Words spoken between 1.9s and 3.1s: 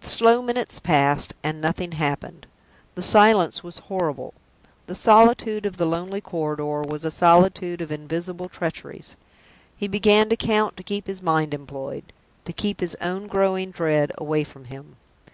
happened. The